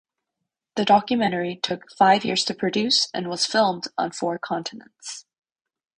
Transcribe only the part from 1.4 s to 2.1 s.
took